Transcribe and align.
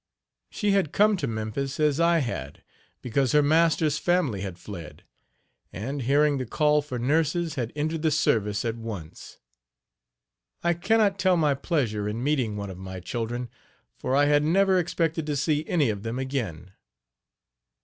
She 0.49 0.71
had 0.71 0.93
come 0.93 1.15
to 1.17 1.27
Memphis 1.27 1.79
as 1.79 1.99
I 1.99 2.21
had, 2.25 2.63
because 3.03 3.33
her 3.33 3.43
master's 3.43 3.99
family 3.99 4.41
had 4.41 4.57
fled; 4.57 5.03
and, 5.71 6.01
hearing 6.01 6.39
the 6.39 6.47
call 6.47 6.81
for 6.81 6.97
nurses, 6.97 7.53
had 7.53 7.71
entered 7.75 8.01
the 8.01 8.09
service 8.09 8.65
at 8.65 8.75
once. 8.77 9.37
I 10.63 10.73
can 10.73 10.97
not 10.97 11.19
tell 11.19 11.37
my 11.37 11.53
pleasure 11.53 12.09
in 12.09 12.23
meeting 12.23 12.57
one 12.57 12.71
of 12.71 12.79
my 12.79 12.99
children, 12.99 13.47
for 13.95 14.15
I 14.15 14.25
had 14.25 14.41
never 14.43 14.79
expected 14.79 15.27
to 15.27 15.35
see 15.35 15.67
any 15.67 15.91
of 15.91 16.01
them 16.01 16.17
again. 16.17 16.71